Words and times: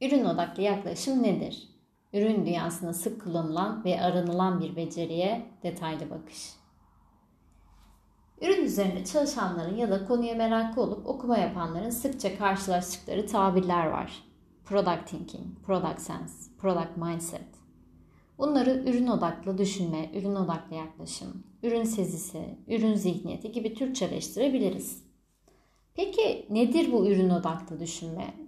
Ürün 0.00 0.24
odaklı 0.24 0.62
yaklaşım 0.62 1.22
nedir? 1.22 1.68
Ürün 2.12 2.46
dünyasında 2.46 2.92
sık 2.92 3.24
kullanılan 3.24 3.84
ve 3.84 4.00
aranılan 4.00 4.60
bir 4.60 4.76
beceriye 4.76 5.46
detaylı 5.62 6.10
bakış. 6.10 6.52
Ürün 8.40 8.64
üzerinde 8.64 9.04
çalışanların 9.04 9.76
ya 9.76 9.90
da 9.90 10.04
konuya 10.04 10.34
meraklı 10.34 10.82
olup 10.82 11.06
okuma 11.06 11.38
yapanların 11.38 11.90
sıkça 11.90 12.38
karşılaştıkları 12.38 13.26
tabirler 13.26 13.86
var. 13.86 14.22
Product 14.64 15.06
thinking, 15.06 15.46
product 15.66 16.00
sense, 16.00 16.50
product 16.58 16.96
mindset. 16.96 17.48
Bunları 18.38 18.70
ürün 18.86 19.06
odaklı 19.06 19.58
düşünme, 19.58 20.10
ürün 20.14 20.34
odaklı 20.34 20.76
yaklaşım, 20.76 21.44
ürün 21.62 21.84
sezisi, 21.84 22.58
ürün 22.68 22.94
zihniyeti 22.94 23.52
gibi 23.52 23.74
Türkçeleştirebiliriz. 23.74 25.02
Peki 25.94 26.46
nedir 26.50 26.92
bu 26.92 27.06
ürün 27.06 27.30
odaklı 27.30 27.80
düşünme? 27.80 28.47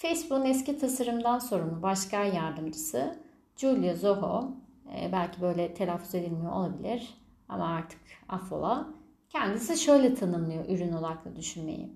Facebook'un 0.00 0.44
eski 0.44 0.78
tasarımdan 0.78 1.38
sorumlu 1.38 1.82
başkan 1.82 2.24
yardımcısı 2.24 3.16
Julia 3.56 3.94
Zoho, 3.94 4.50
e, 4.96 5.12
belki 5.12 5.40
böyle 5.40 5.74
telaffuz 5.74 6.14
edilmiyor 6.14 6.52
olabilir 6.52 7.14
ama 7.48 7.66
artık 7.66 8.00
affola, 8.28 8.88
kendisi 9.28 9.76
şöyle 9.76 10.14
tanımlıyor 10.14 10.68
ürün 10.68 10.92
odaklı 10.92 11.36
düşünmeyi. 11.36 11.90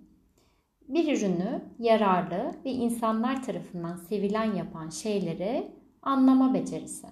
Bir 0.88 1.18
ürünü 1.18 1.64
yararlı 1.78 2.54
ve 2.64 2.70
insanlar 2.70 3.42
tarafından 3.42 3.96
sevilen 3.96 4.54
yapan 4.54 4.88
şeyleri 4.88 5.72
anlama 6.02 6.54
becerisi. 6.54 7.06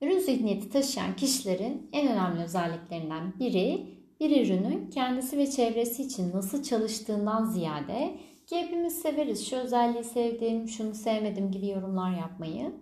Ürün 0.00 0.18
zihniyeti 0.18 0.70
taşıyan 0.70 1.16
kişilerin 1.16 1.90
en 1.92 2.08
önemli 2.08 2.42
özelliklerinden 2.42 3.38
biri 3.40 3.86
bir 4.20 4.46
ürünün 4.46 4.90
kendisi 4.90 5.38
ve 5.38 5.50
çevresi 5.50 6.02
için 6.02 6.32
nasıl 6.32 6.62
çalıştığından 6.62 7.44
ziyade 7.44 8.14
ki 8.46 8.56
hepimiz 8.56 9.02
severiz 9.02 9.48
şu 9.50 9.56
özelliği 9.56 10.04
sevdim, 10.04 10.68
şunu 10.68 10.94
sevmedim 10.94 11.50
gibi 11.50 11.68
yorumlar 11.68 12.10
yapmayı. 12.10 12.72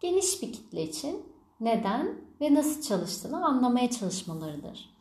Geniş 0.00 0.42
bir 0.42 0.52
kitle 0.52 0.82
için 0.82 1.22
neden 1.60 2.20
ve 2.40 2.54
nasıl 2.54 2.82
çalıştığını 2.82 3.46
anlamaya 3.46 3.90
çalışmalarıdır. 3.90 4.94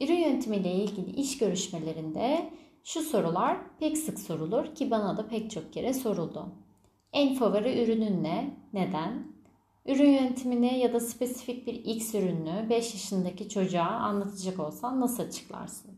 Ürün 0.00 0.16
yönetimiyle 0.16 0.74
ilgili 0.74 1.10
iş 1.10 1.38
görüşmelerinde 1.38 2.50
şu 2.84 3.02
sorular 3.02 3.56
pek 3.78 3.98
sık 3.98 4.18
sorulur 4.18 4.74
ki 4.74 4.90
bana 4.90 5.16
da 5.16 5.28
pek 5.28 5.50
çok 5.50 5.72
kere 5.72 5.94
soruldu. 5.94 6.46
En 7.12 7.34
favori 7.34 7.82
ürünün 7.82 8.24
ne? 8.24 8.56
Neden? 8.72 9.36
Ürün 9.86 10.10
yönetimini 10.10 10.78
ya 10.78 10.92
da 10.92 11.00
spesifik 11.00 11.66
bir 11.66 11.74
X 11.74 12.14
ürünü 12.14 12.66
5 12.70 12.94
yaşındaki 12.94 13.48
çocuğa 13.48 13.86
anlatacak 13.86 14.60
olsan 14.60 15.00
nasıl 15.00 15.22
açıklarsın? 15.22 15.95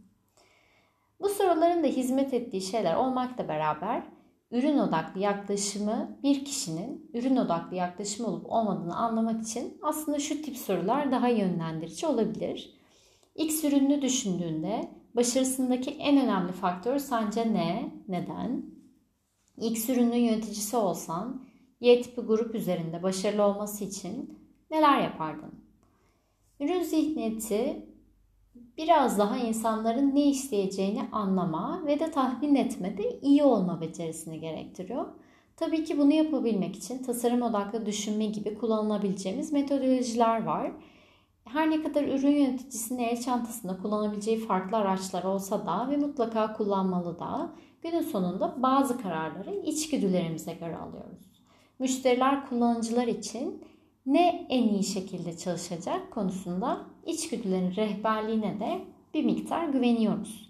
Bu 1.21 1.29
soruların 1.29 1.85
da 1.85 1.87
hizmet 1.87 2.35
ettiği 2.35 2.61
şeyler 2.61 2.95
olmakla 2.95 3.49
beraber 3.49 4.03
ürün 4.51 4.79
odaklı 4.79 5.21
yaklaşımı 5.21 6.19
bir 6.23 6.45
kişinin 6.45 7.11
ürün 7.15 7.37
odaklı 7.37 7.77
yaklaşım 7.77 8.27
olup 8.27 8.53
olmadığını 8.53 8.97
anlamak 8.97 9.43
için 9.43 9.79
aslında 9.83 10.19
şu 10.19 10.43
tip 10.43 10.57
sorular 10.57 11.11
daha 11.11 11.29
yönlendirici 11.29 12.07
olabilir. 12.07 12.75
X 13.35 13.65
ürününü 13.65 14.03
düşündüğünde 14.03 14.89
başarısındaki 15.15 15.91
en 15.91 16.25
önemli 16.25 16.53
faktör 16.53 16.99
sence 16.99 17.53
ne? 17.53 17.93
Neden? 18.09 18.63
X 19.61 19.89
ürünün 19.89 20.17
yöneticisi 20.17 20.77
olsan 20.77 21.43
Y 21.81 22.03
tipi 22.03 22.21
grup 22.21 22.55
üzerinde 22.55 23.03
başarılı 23.03 23.43
olması 23.43 23.85
için 23.85 24.39
neler 24.71 25.03
yapardın? 25.03 25.55
Ürün 26.61 26.83
zihniyeti 26.83 27.87
biraz 28.79 29.19
daha 29.19 29.37
insanların 29.37 30.15
ne 30.15 30.27
isteyeceğini 30.27 31.03
anlama 31.13 31.83
ve 31.87 32.01
de 32.01 32.11
tahmin 32.11 32.55
etmede 32.55 33.21
iyi 33.21 33.45
olma 33.45 33.81
becerisini 33.81 34.41
gerektiriyor. 34.41 35.07
Tabii 35.57 35.85
ki 35.85 35.99
bunu 35.99 36.13
yapabilmek 36.13 36.77
için 36.77 37.03
tasarım 37.03 37.43
odaklı 37.43 37.87
düşünme 37.87 38.27
gibi 38.27 38.55
kullanılabileceğimiz 38.55 39.53
metodolojiler 39.53 40.45
var. 40.45 40.73
Her 41.45 41.71
ne 41.71 41.83
kadar 41.83 42.03
ürün 42.03 42.31
yöneticisinin 42.31 43.03
el 43.03 43.21
çantasında 43.21 43.79
kullanabileceği 43.79 44.39
farklı 44.39 44.77
araçlar 44.77 45.25
olsa 45.25 45.67
da 45.67 45.91
ve 45.91 45.97
mutlaka 45.97 46.53
kullanmalı 46.53 47.19
da 47.19 47.51
günün 47.83 48.03
sonunda 48.03 48.63
bazı 48.63 49.03
kararları 49.03 49.55
içgüdülerimize 49.55 50.53
göre 50.53 50.77
alıyoruz. 50.77 51.43
Müşteriler 51.79 52.49
kullanıcılar 52.49 53.07
için 53.07 53.65
ne 54.07 54.47
en 54.49 54.69
iyi 54.69 54.85
şekilde 54.85 55.37
çalışacak 55.37 56.11
konusunda 56.11 56.87
içgüdülerin 57.09 57.77
rehberliğine 57.77 58.61
de 58.61 58.81
bir 59.15 59.25
miktar 59.25 59.69
güveniyoruz. 59.69 60.49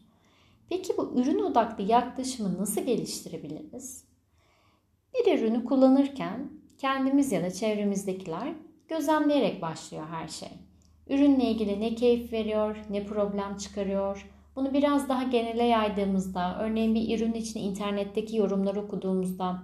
Peki 0.69 0.97
bu 0.97 1.13
ürün 1.17 1.39
odaklı 1.39 1.85
yaklaşımı 1.85 2.59
nasıl 2.59 2.81
geliştirebiliriz? 2.81 4.05
Bir 5.15 5.39
ürünü 5.39 5.65
kullanırken 5.65 6.51
kendimiz 6.79 7.33
ya 7.33 7.43
da 7.43 7.51
çevremizdekiler 7.51 8.55
gözlemleyerek 8.89 9.63
başlıyor 9.63 10.07
her 10.11 10.29
şey. 10.29 10.49
Ürünle 11.09 11.45
ilgili 11.45 11.81
ne 11.81 11.95
keyif 11.95 12.33
veriyor, 12.33 12.77
ne 12.91 13.07
problem 13.07 13.57
çıkarıyor. 13.57 14.31
Bunu 14.57 14.73
biraz 14.73 15.09
daha 15.09 15.23
genele 15.23 15.65
yaydığımızda, 15.65 16.59
örneğin 16.61 16.95
bir 16.95 17.19
ürün 17.19 17.33
için 17.33 17.61
internetteki 17.61 18.37
yorumları 18.37 18.81
okuduğumuzda 18.81 19.63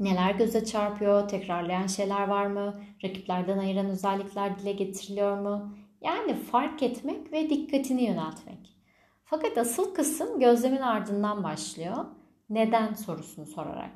neler 0.00 0.34
göze 0.34 0.64
çarpıyor, 0.64 1.28
tekrarlayan 1.28 1.86
şeyler 1.86 2.28
var 2.28 2.46
mı, 2.46 2.80
rakiplerden 3.04 3.58
ayıran 3.58 3.86
özellikler 3.86 4.58
dile 4.58 4.72
getiriliyor 4.72 5.38
mu? 5.38 5.76
Yani 6.00 6.34
fark 6.34 6.82
etmek 6.82 7.32
ve 7.32 7.50
dikkatini 7.50 8.04
yöneltmek. 8.04 8.76
Fakat 9.24 9.58
asıl 9.58 9.94
kısım 9.94 10.40
gözlemin 10.40 10.80
ardından 10.80 11.44
başlıyor. 11.44 12.04
Neden 12.50 12.94
sorusunu 12.94 13.46
sorarak. 13.46 13.90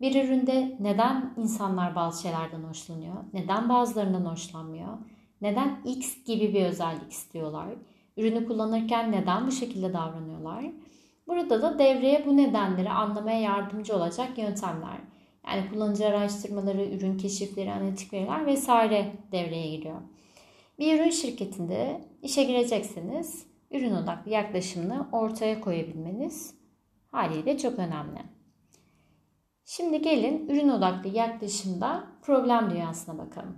Bir 0.00 0.24
üründe 0.24 0.76
neden 0.80 1.34
insanlar 1.36 1.94
bazı 1.94 2.22
şeylerden 2.22 2.62
hoşlanıyor? 2.62 3.14
Neden 3.32 3.68
bazılarından 3.68 4.24
hoşlanmıyor? 4.24 4.98
Neden 5.40 5.80
X 5.84 6.24
gibi 6.24 6.54
bir 6.54 6.64
özellik 6.64 7.12
istiyorlar? 7.12 7.68
Ürünü 8.16 8.46
kullanırken 8.46 9.12
neden 9.12 9.46
bu 9.46 9.50
şekilde 9.50 9.92
davranıyorlar? 9.92 10.64
Burada 11.28 11.62
da 11.62 11.78
devreye 11.78 12.26
bu 12.26 12.36
nedenleri 12.36 12.90
anlamaya 12.90 13.40
yardımcı 13.40 13.96
olacak 13.96 14.38
yöntemler. 14.38 14.98
Yani 15.46 15.70
kullanıcı 15.70 16.06
araştırmaları, 16.06 16.84
ürün 16.84 17.18
keşifleri, 17.18 17.72
analitik 17.72 18.12
veriler 18.12 18.46
vesaire 18.46 19.12
devreye 19.32 19.76
giriyor. 19.76 20.00
Bir 20.80 21.00
ürün 21.00 21.10
şirketinde 21.10 22.00
işe 22.22 22.44
girecekseniz 22.44 23.46
ürün 23.70 23.94
odaklı 23.94 24.30
yaklaşımını 24.30 25.08
ortaya 25.12 25.60
koyabilmeniz 25.60 26.54
haliyle 27.10 27.58
çok 27.58 27.78
önemli. 27.78 28.18
Şimdi 29.64 30.02
gelin 30.02 30.48
ürün 30.48 30.68
odaklı 30.68 31.08
yaklaşımda 31.08 32.04
problem 32.22 32.70
dünyasına 32.70 33.18
bakalım. 33.18 33.56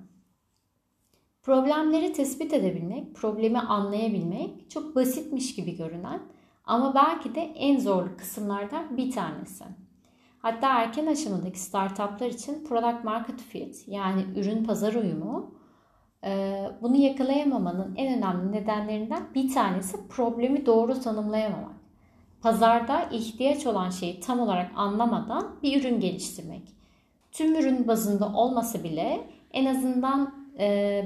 Problemleri 1.42 2.12
tespit 2.12 2.52
edebilmek, 2.52 3.14
problemi 3.14 3.58
anlayabilmek 3.58 4.70
çok 4.70 4.96
basitmiş 4.96 5.54
gibi 5.54 5.76
görünen 5.76 6.22
ama 6.64 6.94
belki 6.94 7.34
de 7.34 7.40
en 7.40 7.80
zorlu 7.80 8.16
kısımlardan 8.16 8.96
bir 8.96 9.10
tanesi. 9.10 9.64
Hatta 10.38 10.82
erken 10.82 11.06
aşamadaki 11.06 11.60
startuplar 11.60 12.26
için 12.26 12.64
product 12.64 13.04
market 13.04 13.40
fit 13.40 13.84
yani 13.88 14.24
ürün 14.36 14.64
pazar 14.64 14.94
uyumu 14.94 15.61
bunu 16.82 16.96
yakalayamamanın 16.96 17.94
en 17.96 18.18
önemli 18.18 18.52
nedenlerinden 18.52 19.22
bir 19.34 19.54
tanesi 19.54 20.08
problemi 20.08 20.66
doğru 20.66 21.00
tanımlayamamak. 21.00 21.74
Pazarda 22.42 23.02
ihtiyaç 23.02 23.66
olan 23.66 23.90
şeyi 23.90 24.20
tam 24.20 24.40
olarak 24.40 24.70
anlamadan 24.76 25.56
bir 25.62 25.80
ürün 25.80 26.00
geliştirmek. 26.00 26.62
Tüm 27.32 27.54
ürün 27.54 27.88
bazında 27.88 28.32
olmasa 28.34 28.84
bile 28.84 29.26
en 29.52 29.64
azından 29.64 30.34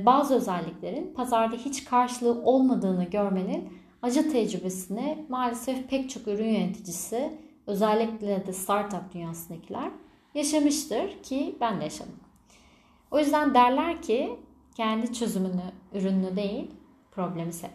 bazı 0.06 0.34
özelliklerin 0.34 1.14
pazarda 1.14 1.56
hiç 1.56 1.84
karşılığı 1.84 2.42
olmadığını 2.44 3.04
görmenin 3.04 3.72
acı 4.02 4.32
tecrübesine 4.32 5.24
maalesef 5.28 5.88
pek 5.88 6.10
çok 6.10 6.28
ürün 6.28 6.48
yöneticisi 6.48 7.32
özellikle 7.66 8.46
de 8.46 8.52
startup 8.52 9.14
dünyasındakiler 9.14 9.90
yaşamıştır 10.34 11.22
ki 11.22 11.56
ben 11.60 11.80
de 11.80 11.84
yaşadım. 11.84 12.20
O 13.10 13.18
yüzden 13.18 13.54
derler 13.54 14.02
ki 14.02 14.30
kendi 14.76 15.12
çözümünü, 15.12 15.72
ürününü 15.92 16.36
değil 16.36 16.70
problemi 17.10 17.52
sev. 17.52 17.68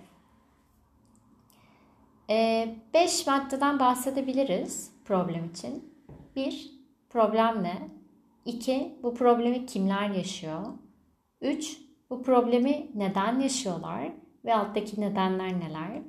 5 2.30 3.28
ee, 3.28 3.32
maddeden 3.32 3.80
bahsedebiliriz 3.80 4.92
problem 5.06 5.46
için. 5.46 5.94
1. 6.36 6.72
Problem 7.10 7.64
ne? 7.64 7.90
2. 8.46 9.00
Bu 9.04 9.14
problemi 9.14 9.66
kimler 9.66 10.10
yaşıyor? 10.10 10.66
3. 11.42 11.78
Bu 12.10 12.24
problemi 12.24 12.92
neden 12.96 13.40
yaşıyorlar? 13.40 14.12
Ve 14.46 14.56
alttaki 14.56 15.02
nedenler 15.02 15.60
neler? 15.60 16.02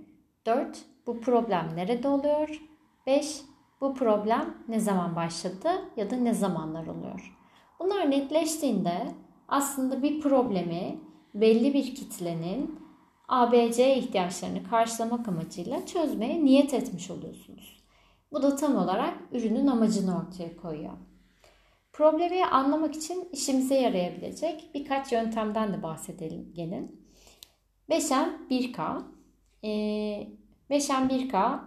4. 0.46 0.84
Bu 1.06 1.20
problem 1.20 1.68
nerede 1.74 2.08
oluyor? 2.08 2.62
5. 3.06 3.42
Bu 3.80 3.94
problem 3.94 4.54
ne 4.68 4.80
zaman 4.80 5.16
başladı 5.16 5.68
ya 5.96 6.10
da 6.10 6.16
ne 6.16 6.34
zamanlar 6.34 6.86
oluyor? 6.86 7.38
Bunlar 7.78 8.10
netleştiğinde 8.10 9.06
aslında 9.52 10.02
bir 10.02 10.20
problemi 10.20 11.00
belli 11.34 11.74
bir 11.74 11.94
kitlenin 11.94 12.80
ABC 13.28 13.96
ihtiyaçlarını 13.96 14.64
karşılamak 14.64 15.28
amacıyla 15.28 15.86
çözmeye 15.86 16.44
niyet 16.44 16.74
etmiş 16.74 17.10
oluyorsunuz. 17.10 17.82
Bu 18.32 18.42
da 18.42 18.56
tam 18.56 18.76
olarak 18.76 19.18
ürünün 19.32 19.66
amacını 19.66 20.18
ortaya 20.18 20.56
koyuyor. 20.56 20.92
Problemi 21.92 22.44
anlamak 22.44 22.96
için 22.96 23.28
işimize 23.32 23.74
yarayabilecek 23.74 24.70
birkaç 24.74 25.12
yöntemden 25.12 25.72
de 25.72 25.82
bahsedelim 25.82 26.52
gelin. 26.54 27.08
5M 27.90 28.48
1K. 28.50 29.02
Ee, 29.64 30.28
5M 30.70 31.08
1K 31.08 31.60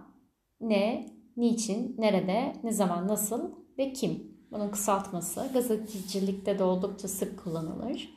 ne, 0.61 1.05
niçin, 1.37 1.95
nerede, 1.97 2.53
ne 2.63 2.71
zaman, 2.71 3.07
nasıl 3.07 3.51
ve 3.77 3.93
kim? 3.93 4.34
Bunun 4.51 4.69
kısaltması 4.69 5.49
gazetecilikte 5.53 6.59
de 6.59 6.63
oldukça 6.63 7.07
sık 7.07 7.43
kullanılır. 7.43 8.09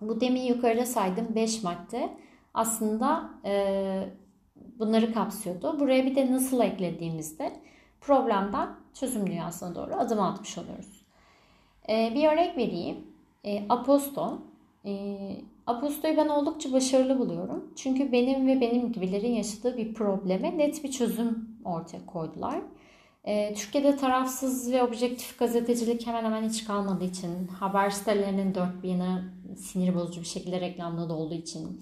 Bu 0.00 0.20
demin 0.20 0.42
yukarıda 0.42 0.86
saydığım 0.86 1.34
5 1.34 1.62
madde 1.62 2.10
aslında 2.54 3.30
e, 3.44 4.08
bunları 4.78 5.12
kapsıyordu. 5.12 5.80
Buraya 5.80 6.06
bir 6.06 6.14
de 6.16 6.32
nasıl 6.32 6.60
eklediğimizde 6.60 7.60
problemden 8.00 8.68
çözüm 8.94 9.26
dünyasına 9.26 9.74
doğru 9.74 9.94
adım 9.94 10.20
atmış 10.20 10.58
oluyoruz. 10.58 11.06
E, 11.88 12.12
bir 12.14 12.28
örnek 12.28 12.56
vereyim. 12.56 12.96
E, 13.44 13.66
Aposto. 13.68 14.38
E, 14.84 15.16
Aposto'yu 15.66 16.16
ben 16.16 16.28
oldukça 16.28 16.72
başarılı 16.72 17.18
buluyorum. 17.18 17.72
Çünkü 17.76 18.12
benim 18.12 18.46
ve 18.46 18.60
benim 18.60 18.92
gibilerin 18.92 19.32
yaşadığı 19.32 19.76
bir 19.76 19.94
probleme 19.94 20.58
net 20.58 20.84
bir 20.84 20.90
çözüm 20.90 21.48
ortaya 21.64 22.06
koydular. 22.06 22.60
E, 23.26 23.54
Türkiye'de 23.54 23.96
tarafsız 23.96 24.72
ve 24.72 24.82
objektif 24.82 25.38
gazetecilik 25.38 26.06
hemen 26.06 26.24
hemen 26.24 26.48
hiç 26.48 26.64
kalmadığı 26.64 27.04
için, 27.04 27.46
haber 27.48 27.90
sitelerinin 27.90 28.54
dört 28.54 28.82
bir 28.82 28.88
yana 28.88 29.24
sinir 29.56 29.94
bozucu 29.94 30.20
bir 30.20 30.26
şekilde 30.26 30.60
reklamda 30.60 31.14
olduğu 31.14 31.34
için, 31.34 31.80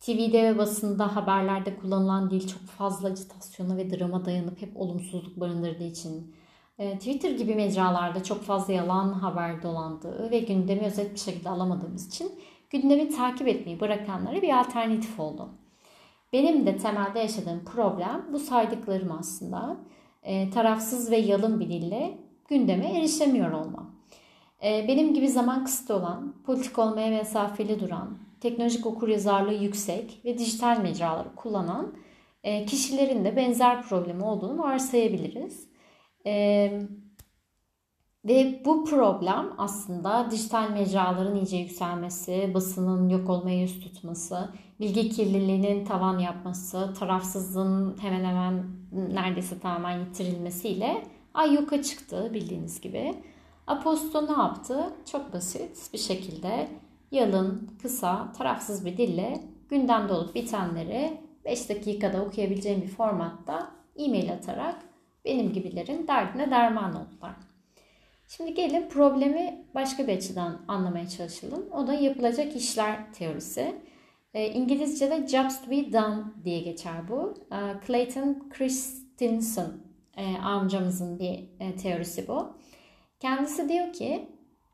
TV'de 0.00 0.44
ve 0.44 0.58
basında 0.58 1.16
haberlerde 1.16 1.76
kullanılan 1.76 2.30
dil 2.30 2.48
çok 2.48 2.62
fazla 2.62 3.08
acitasyona 3.08 3.76
ve 3.76 3.90
drama 3.90 4.24
dayanıp 4.24 4.62
hep 4.62 4.76
olumsuzluk 4.76 5.40
barındırdığı 5.40 5.84
için, 5.84 6.34
e, 6.78 6.98
Twitter 6.98 7.30
gibi 7.30 7.54
mecralarda 7.54 8.22
çok 8.22 8.42
fazla 8.42 8.72
yalan 8.72 9.12
haber 9.12 9.62
dolandığı 9.62 10.30
ve 10.30 10.38
gündemi 10.38 10.86
özet 10.86 11.14
bir 11.14 11.18
şekilde 11.18 11.50
alamadığımız 11.50 12.06
için 12.06 12.32
gündemi 12.70 13.16
takip 13.16 13.48
etmeyi 13.48 13.80
bırakanlara 13.80 14.42
bir 14.42 14.60
alternatif 14.60 15.20
oldu. 15.20 15.48
Benim 16.32 16.66
de 16.66 16.76
temelde 16.76 17.18
yaşadığım 17.18 17.64
problem 17.64 18.26
bu 18.32 18.38
saydıklarım 18.38 19.12
aslında. 19.12 19.76
E, 20.22 20.50
tarafsız 20.50 21.10
ve 21.10 21.16
yalın 21.16 21.60
bir 21.60 21.68
dille 21.68 22.18
gündeme 22.48 22.98
erişemiyor 22.98 23.52
olmam. 23.52 23.90
E, 24.64 24.88
benim 24.88 25.14
gibi 25.14 25.28
zaman 25.28 25.64
kısıtlı 25.64 25.94
olan, 25.96 26.34
politik 26.46 26.78
olmaya 26.78 27.10
mesafeli 27.10 27.80
duran, 27.80 28.18
teknolojik 28.40 28.86
okuryazarlığı 28.86 29.54
yüksek 29.54 30.20
ve 30.24 30.38
dijital 30.38 30.80
mecraları 30.80 31.34
kullanan 31.36 31.94
e, 32.44 32.66
kişilerin 32.66 33.24
de 33.24 33.36
benzer 33.36 33.82
problemi 33.82 34.24
olduğunu 34.24 34.58
varsayabiliriz. 34.58 35.68
E, 36.26 36.72
ve 38.24 38.62
bu 38.64 38.84
problem 38.84 39.52
aslında 39.58 40.30
dijital 40.30 40.70
mecraların 40.70 41.36
iyice 41.36 41.56
yükselmesi, 41.56 42.50
basının 42.54 43.08
yok 43.08 43.30
olmaya 43.30 43.60
yüz 43.60 43.80
tutması, 43.80 44.54
bilgi 44.80 45.08
kirliliğinin 45.08 45.84
tavan 45.84 46.18
yapması, 46.18 46.94
tarafsızlığın 46.98 47.96
hemen 48.00 48.24
hemen 48.24 48.64
neredeyse 48.92 49.60
tamamen 49.60 49.98
yitirilmesiyle 49.98 51.02
ay 51.34 51.54
yoka 51.54 51.82
çıktı 51.82 52.30
bildiğiniz 52.34 52.80
gibi. 52.80 53.14
Aposto 53.66 54.26
ne 54.26 54.42
yaptı? 54.42 54.92
Çok 55.12 55.32
basit 55.32 55.92
bir 55.92 55.98
şekilde 55.98 56.68
yalın, 57.10 57.70
kısa, 57.82 58.32
tarafsız 58.32 58.84
bir 58.84 58.96
dille 58.96 59.40
gündemde 59.70 60.12
olup 60.12 60.34
bitenleri 60.34 61.20
5 61.44 61.68
dakikada 61.68 62.22
okuyabileceğim 62.22 62.82
bir 62.82 62.88
formatta 62.88 63.70
e-mail 63.96 64.32
atarak 64.32 64.76
benim 65.24 65.52
gibilerin 65.52 66.08
derdine 66.08 66.50
derman 66.50 66.90
oldular. 66.90 67.34
Şimdi 68.28 68.54
gelin 68.54 68.88
problemi 68.88 69.64
başka 69.74 70.06
bir 70.06 70.16
açıdan 70.16 70.60
anlamaya 70.68 71.08
çalışalım. 71.08 71.66
O 71.72 71.86
da 71.86 71.94
yapılacak 71.94 72.56
işler 72.56 73.12
teorisi. 73.12 73.74
E, 74.34 74.52
İngilizce'de 74.52 75.28
jobs 75.28 75.60
to 75.64 75.70
be 75.70 75.92
done 75.92 76.24
diye 76.44 76.60
geçer 76.60 77.08
bu. 77.08 77.34
E, 77.52 77.58
Clayton 77.86 78.48
Christensen 78.50 79.70
e, 80.16 80.36
amcamızın 80.36 81.18
bir 81.18 81.48
e, 81.60 81.76
teorisi 81.76 82.28
bu. 82.28 82.52
Kendisi 83.20 83.68
diyor 83.68 83.92
ki 83.92 84.28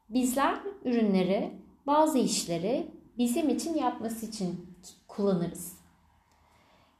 bizler 0.09 0.59
ürünleri, 0.85 1.51
bazı 1.87 2.19
işleri 2.19 2.87
bizim 3.19 3.49
için 3.49 3.75
yapması 3.75 4.27
için 4.27 4.77
kullanırız. 5.09 5.79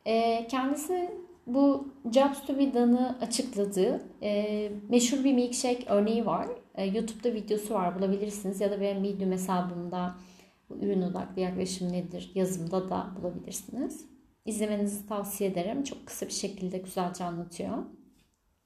E, 0.07 0.47
kendisi 0.47 1.11
bu 1.47 1.89
Jobs 2.13 2.47
to 2.47 2.59
be 2.59 2.75
Done'ı 2.75 3.19
açıkladığı 3.21 4.03
e, 4.23 4.71
meşhur 4.89 5.25
bir 5.25 5.35
milkshake 5.35 5.85
örneği 5.87 6.27
var. 6.27 6.47
E, 6.75 6.85
YouTube'da 6.85 7.35
videosu 7.35 7.75
var 7.75 7.99
bulabilirsiniz 7.99 8.61
ya 8.61 8.71
da 8.71 8.81
benim 8.81 9.03
Medium 9.03 9.33
hesabımda 9.33 10.15
bu 10.15 10.34
ürün 10.71 11.03
odaklı 11.03 11.41
yaklaşım 11.43 11.93
nedir 11.93 12.33
yazımda 12.35 12.91
da 12.91 13.07
bulabilirsiniz. 13.17 14.07
İzlemenizi 14.45 15.07
tavsiye 15.07 15.51
ederim. 15.51 15.83
Çok 15.83 16.07
kısa 16.07 16.27
bir 16.27 16.33
şekilde 16.33 16.79
güzelce 16.79 17.25
anlatıyor. 17.25 17.79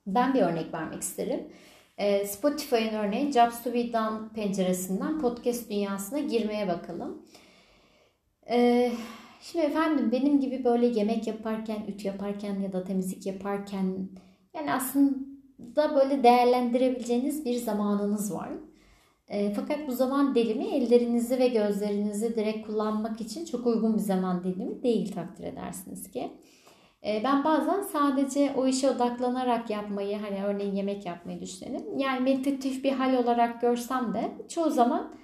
Ben 0.06 0.35
bir 0.35 0.43
örnek 0.43 0.75
vermek 0.75 1.03
isterim. 1.03 1.49
E, 1.99 2.27
Spotify'ın 2.27 2.95
örneği 2.95 3.33
Jobs 3.33 3.62
to 3.62 3.75
be 3.75 3.93
Done 3.93 4.29
penceresinden 4.35 5.21
podcast 5.21 5.71
dünyasına 5.71 6.19
girmeye 6.19 6.69
bakalım. 6.69 7.23
Eee 8.50 8.93
Şimdi 9.41 9.65
efendim 9.65 10.12
benim 10.12 10.41
gibi 10.41 10.65
böyle 10.65 10.87
yemek 10.87 11.27
yaparken, 11.27 11.85
ütü 11.89 12.06
yaparken 12.06 12.61
ya 12.61 12.73
da 12.73 12.85
temizlik 12.85 13.27
yaparken 13.27 14.09
yani 14.55 14.73
aslında 14.73 15.95
böyle 15.95 16.23
değerlendirebileceğiniz 16.23 17.45
bir 17.45 17.55
zamanınız 17.55 18.35
var. 18.35 18.49
E, 19.28 19.52
fakat 19.52 19.88
bu 19.88 19.92
zaman 19.92 20.34
dilimi 20.34 20.64
ellerinizi 20.64 21.38
ve 21.38 21.48
gözlerinizi 21.48 22.36
direkt 22.36 22.66
kullanmak 22.66 23.20
için 23.20 23.44
çok 23.44 23.66
uygun 23.66 23.94
bir 23.94 24.00
zaman 24.00 24.44
dilimi 24.44 24.82
değil 24.82 25.12
takdir 25.14 25.44
edersiniz 25.44 26.10
ki. 26.10 26.32
E, 27.06 27.20
ben 27.25 27.44
bazen 27.44 27.82
sadece 27.82 28.54
o 28.56 28.66
işe 28.66 28.90
odaklanarak 28.90 29.70
yapmayı 29.70 30.19
hani 30.19 30.44
örneğin 30.44 30.75
yemek 30.75 31.06
yapmayı 31.06 31.40
düşünelim. 31.40 31.98
Yani 31.98 32.20
meditatif 32.20 32.84
bir 32.84 32.92
hal 32.92 33.14
olarak 33.14 33.60
görsem 33.60 34.14
de 34.14 34.32
çoğu 34.48 34.70
zaman 34.70 35.14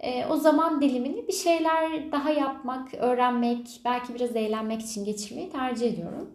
e, 0.00 0.26
o 0.26 0.36
zaman 0.36 0.80
dilimini 0.80 1.28
bir 1.28 1.32
şeyler 1.32 2.12
daha 2.12 2.30
yapmak, 2.30 2.94
öğrenmek, 2.94 3.80
belki 3.84 4.14
biraz 4.14 4.36
eğlenmek 4.36 4.80
için 4.80 5.04
geçirmeyi 5.04 5.50
tercih 5.50 5.92
ediyorum. 5.92 6.30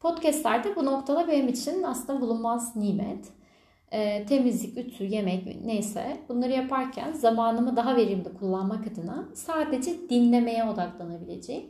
Podcast'lerde 0.00 0.76
bu 0.76 0.84
noktada 0.84 1.28
benim 1.28 1.48
için 1.48 1.82
aslında 1.82 2.20
bulunmaz 2.20 2.76
nimet. 2.76 3.41
E, 3.92 4.26
temizlik, 4.26 4.78
ütü, 4.78 5.04
yemek 5.04 5.64
neyse 5.64 6.16
bunları 6.28 6.52
yaparken 6.52 7.12
zamanımı 7.12 7.76
daha 7.76 7.96
verimli 7.96 8.34
kullanmak 8.38 8.86
adına 8.86 9.28
sadece 9.34 10.08
dinlemeye 10.10 10.64
odaklanabileceğim, 10.64 11.64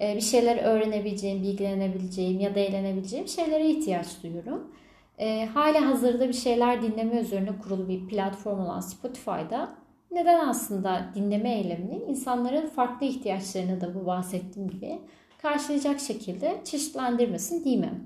e, 0.00 0.16
bir 0.16 0.20
şeyler 0.20 0.56
öğrenebileceğim, 0.56 1.42
bilgilenebileceğim 1.42 2.40
ya 2.40 2.54
da 2.54 2.60
eğlenebileceğim 2.60 3.28
şeylere 3.28 3.70
ihtiyaç 3.70 4.06
duyuyorum. 4.22 4.70
E, 5.18 5.46
hala 5.46 5.86
hazırda 5.86 6.28
bir 6.28 6.32
şeyler 6.32 6.82
dinleme 6.82 7.20
üzerine 7.20 7.50
kurulu 7.62 7.88
bir 7.88 8.08
platform 8.08 8.60
olan 8.60 8.80
Spotify'da 8.80 9.74
neden 10.10 10.48
aslında 10.48 11.10
dinleme 11.14 11.54
eyleminin 11.54 12.08
insanların 12.08 12.66
farklı 12.66 13.06
ihtiyaçlarını 13.06 13.80
da 13.80 13.94
bu 13.94 14.06
bahsettiğim 14.06 14.70
gibi 14.70 14.98
karşılayacak 15.42 16.00
şekilde 16.00 16.60
çeşitlendirmesin 16.64 17.64
değil 17.64 17.78
mi? 17.78 18.00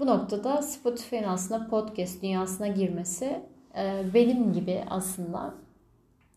Bu 0.00 0.06
noktada 0.06 0.62
Spotify'ın 0.62 1.24
aslında 1.24 1.66
podcast 1.68 2.22
dünyasına 2.22 2.68
girmesi 2.68 3.42
e, 3.76 4.04
benim 4.14 4.52
gibi 4.52 4.84
aslında 4.90 5.54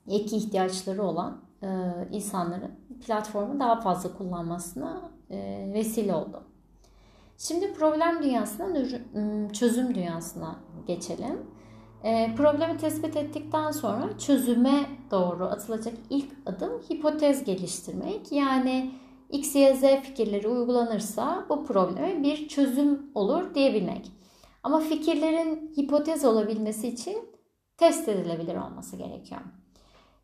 ek 0.08 0.38
ihtiyaçları 0.38 1.04
olan 1.04 1.42
e, 1.62 1.68
insanların 2.12 2.72
platformu 3.06 3.60
daha 3.60 3.82
fazla 3.82 4.18
kullanmasına 4.18 5.12
e, 5.30 5.70
vesile 5.74 6.16
oldu. 6.16 6.44
Şimdi 7.38 7.74
problem 7.74 8.24
dünyasından 8.24 8.88
çözüm 9.50 9.96
dünyasına 9.96 10.56
geçelim. 10.88 11.42
Problemi 12.38 12.78
tespit 12.78 13.18
ettikten 13.18 13.72
sonra 13.72 14.18
çözüme 14.18 14.86
doğru 15.12 15.46
atılacak 15.46 15.94
ilk 16.10 16.32
adım 16.46 16.72
hipotez 16.90 17.44
geliştirmek. 17.44 18.32
Yani 18.32 18.92
X, 19.30 19.56
Y, 19.56 19.76
Z 19.76 19.82
fikirleri 19.82 20.48
uygulanırsa 20.48 21.46
bu 21.50 21.66
probleme 21.66 22.24
bir 22.24 22.48
çözüm 22.48 23.12
olur 23.16 23.56
diyebilmek. 23.56 24.12
Ama 24.64 24.80
fikirlerin 24.80 25.74
hipotez 25.78 26.26
olabilmesi 26.26 26.88
için 26.88 27.30
test 27.78 28.10
edilebilir 28.10 28.56
olması 28.56 28.96
gerekiyor. 28.98 29.42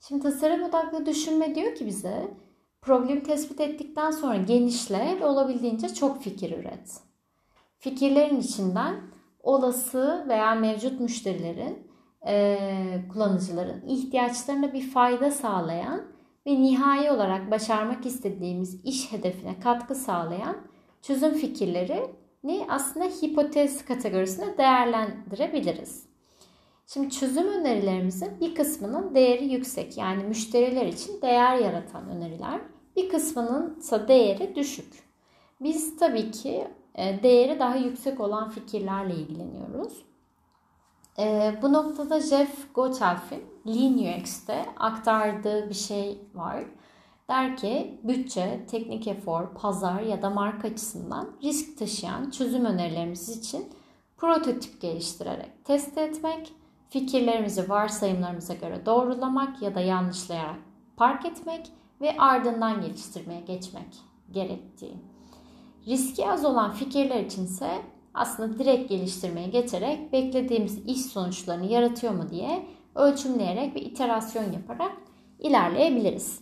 Şimdi 0.08 0.24
tasarım 0.24 0.64
odaklı 0.64 1.06
düşünme 1.06 1.56
diyor 1.56 1.76
ki 1.76 1.86
bize 1.86 2.34
problemi 2.82 3.24
tespit 3.24 3.60
ettikten 3.60 4.12
sonra 4.12 4.36
genişle 4.36 5.18
ve 5.22 5.26
olabildiğince 5.26 5.94
çok 5.94 6.22
fikir 6.22 6.58
üret. 6.58 7.02
Fikirlerin 7.80 8.40
içinden 8.40 8.96
olası 9.44 10.26
veya 10.28 10.56
mevcut 10.56 11.00
müşterilerin, 11.00 11.88
e, 12.28 12.58
kullanıcıların 13.14 13.88
ihtiyaçlarına 13.88 14.74
bir 14.74 14.90
fayda 14.90 15.32
sağlayan 15.32 16.02
ve 16.48 16.62
nihai 16.62 17.12
olarak 17.12 17.52
başarmak 17.52 18.06
istediğimiz 18.06 18.86
iş 18.86 19.12
hedefine 19.12 19.60
katkı 19.60 19.96
sağlayan 19.96 20.58
çözüm 21.02 21.34
fikirleri 21.34 22.12
ni 22.44 22.66
aslında 22.70 23.06
hipotez 23.06 23.86
kategorisine 23.86 24.58
değerlendirebiliriz. 24.58 26.10
Şimdi 26.88 27.10
çözüm 27.10 27.48
önerilerimizin 27.48 28.40
bir 28.42 28.56
kısmının 28.56 29.16
değeri 29.16 29.54
yüksek 29.54 29.98
yani 29.98 30.24
müşteriler 30.24 30.86
için 30.86 31.22
değer 31.22 31.58
yaratan 31.58 32.10
öneriler. 32.10 32.62
Bir 32.96 33.10
kısmının 33.10 33.80
ise 33.80 34.08
değeri 34.08 34.56
düşük. 34.56 34.94
Biz 35.62 35.98
tabii 35.98 36.32
ki 36.32 36.68
e, 36.96 37.24
değeri 37.24 37.60
daha 37.60 37.76
yüksek 37.76 38.20
olan 38.20 38.50
fikirlerle 38.50 39.16
ilgileniyoruz. 39.16 40.09
E, 41.20 41.56
bu 41.62 41.74
noktada 41.74 42.22
Jeff 42.22 42.74
Gotthelf'in 42.74 43.44
Lean 43.68 44.20
UX'te 44.20 44.66
aktardığı 44.78 45.70
bir 45.70 45.74
şey 45.74 46.22
var. 46.34 46.64
Der 47.30 47.58
ki 47.58 48.00
bütçe, 48.04 48.66
teknik 48.72 49.08
efor, 49.08 49.54
pazar 49.54 50.02
ya 50.02 50.22
da 50.22 50.30
marka 50.30 50.68
açısından 50.68 51.30
risk 51.44 51.80
taşıyan 51.80 52.30
çözüm 52.30 52.66
önerilerimiz 52.66 53.30
için 53.30 53.70
prototip 54.18 54.82
geliştirerek 54.82 55.66
test 55.66 55.98
etmek, 55.98 56.54
fikirlerimizi 56.90 57.70
varsayımlarımıza 57.70 58.54
göre 58.54 58.86
doğrulamak 58.86 59.62
ya 59.62 59.76
da 59.76 59.80
yanlışlayarak 59.80 60.60
park 60.98 61.26
etmek 61.26 61.72
ve 62.02 62.18
ardından 62.18 62.82
geliştirmeye 62.82 63.42
geçmek 63.42 63.98
gerektiği. 64.32 64.98
Riski 65.88 66.32
az 66.32 66.46
olan 66.46 66.72
fikirler 66.72 67.24
içinse 67.24 67.82
aslında 68.20 68.60
direkt 68.60 68.90
geliştirmeye 68.90 69.48
geçerek 69.48 70.14
beklediğimiz 70.14 70.86
iş 70.86 71.02
sonuçlarını 71.02 71.66
yaratıyor 71.66 72.14
mu 72.14 72.30
diye 72.30 72.66
ölçümleyerek 72.96 73.76
ve 73.76 73.82
iterasyon 73.82 74.52
yaparak 74.52 74.92
ilerleyebiliriz. 75.40 76.42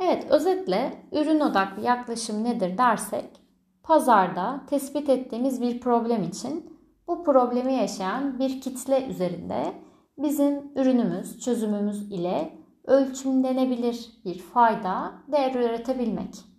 Evet, 0.00 0.26
özetle 0.30 0.92
ürün 1.12 1.40
odaklı 1.40 1.82
yaklaşım 1.82 2.44
nedir 2.44 2.78
dersek, 2.78 3.24
pazarda 3.82 4.60
tespit 4.66 5.08
ettiğimiz 5.08 5.62
bir 5.62 5.80
problem 5.80 6.22
için 6.22 6.78
bu 7.08 7.24
problemi 7.24 7.74
yaşayan 7.74 8.38
bir 8.38 8.60
kitle 8.60 9.06
üzerinde 9.06 9.72
bizim 10.18 10.72
ürünümüz, 10.76 11.40
çözümümüz 11.40 12.12
ile 12.12 12.58
ölçümlenebilir 12.84 14.10
bir 14.24 14.38
fayda, 14.38 15.12
değer 15.32 15.54
üretebilmek. 15.54 16.51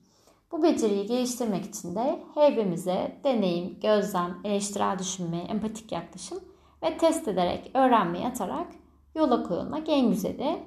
Bu 0.53 0.63
beceriyi 0.63 1.05
geliştirmek 1.05 1.65
için 1.65 1.95
de 1.95 2.23
hepimize 2.33 3.21
deneyim, 3.23 3.79
gözlem, 3.79 4.37
eleştirel 4.43 4.99
düşünme, 4.99 5.37
empatik 5.37 5.91
yaklaşım 5.91 6.39
ve 6.83 6.97
test 6.97 7.27
ederek, 7.27 7.71
öğrenmeye 7.73 8.27
atarak 8.27 8.67
yola 9.15 9.43
koyulmak 9.43 9.89
en 9.89 10.09
güzeli. 10.09 10.63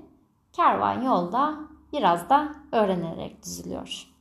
Kervan 0.53 1.03
yolda 1.03 1.59
biraz 1.93 2.29
da 2.31 2.55
öğrenerek 2.73 3.43
düzülüyor. 3.45 4.16